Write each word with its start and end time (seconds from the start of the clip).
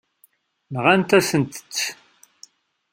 Nɣant-asent-tt. 0.73 1.75